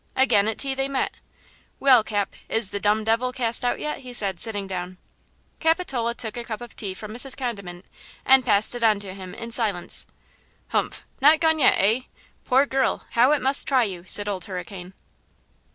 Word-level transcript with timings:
Again 0.15 0.47
at 0.47 0.57
tea 0.57 0.73
they 0.73 0.87
met. 0.87 1.13
"Well, 1.79 2.03
Cap 2.03 2.33
is 2.49 2.71
'the 2.71 2.79
dumb 2.79 3.03
devil' 3.03 3.31
cast 3.31 3.63
out 3.63 3.79
yet?" 3.79 3.99
he 3.99 4.13
said, 4.13 4.39
sitting 4.39 4.65
down. 4.65 4.97
Capitola 5.59 6.15
took 6.15 6.35
a 6.37 6.43
cup 6.43 6.59
of 6.59 6.75
tea 6.75 6.95
from 6.95 7.11
Mrs. 7.13 7.37
Condiment 7.37 7.85
and 8.25 8.43
passed 8.43 8.73
it 8.73 8.83
on 8.83 8.99
to 9.01 9.13
him 9.13 9.35
in 9.35 9.51
silence. 9.51 10.07
"Humph! 10.69 11.05
not 11.21 11.39
gone 11.39 11.59
yet, 11.59 11.75
eh? 11.77 11.99
Poor 12.45 12.65
girl, 12.65 13.03
how 13.11 13.31
it 13.31 13.43
must 13.43 13.67
try 13.67 13.83
you," 13.83 14.03
said 14.07 14.27
Old 14.27 14.45
Hurricane. 14.45 14.93